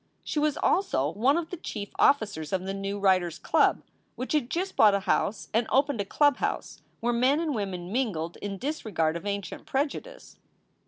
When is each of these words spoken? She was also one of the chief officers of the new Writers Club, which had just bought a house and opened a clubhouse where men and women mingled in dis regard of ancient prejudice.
She 0.23 0.39
was 0.39 0.57
also 0.57 1.11
one 1.11 1.37
of 1.37 1.51
the 1.51 1.57
chief 1.57 1.89
officers 1.99 2.51
of 2.51 2.63
the 2.63 2.73
new 2.73 2.97
Writers 2.99 3.37
Club, 3.37 3.83
which 4.15 4.33
had 4.33 4.49
just 4.49 4.75
bought 4.75 4.95
a 4.95 5.01
house 5.01 5.49
and 5.53 5.67
opened 5.69 6.01
a 6.01 6.05
clubhouse 6.05 6.81
where 7.01 7.13
men 7.13 7.39
and 7.39 7.53
women 7.53 7.91
mingled 7.91 8.35
in 8.37 8.57
dis 8.57 8.83
regard 8.83 9.15
of 9.15 9.27
ancient 9.27 9.67
prejudice. 9.67 10.37